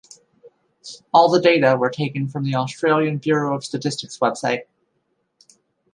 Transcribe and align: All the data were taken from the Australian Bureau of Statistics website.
All 1.13 1.29
the 1.29 1.39
data 1.39 1.77
were 1.77 1.91
taken 1.91 2.27
from 2.27 2.43
the 2.43 2.55
Australian 2.55 3.19
Bureau 3.19 3.55
of 3.55 3.63
Statistics 3.63 4.17
website. 4.17 4.61